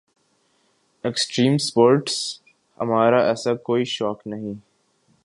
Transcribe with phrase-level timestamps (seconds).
[1.03, 2.15] extreme sports
[2.77, 4.53] ہمارا ایسا کوئی شوق نہیں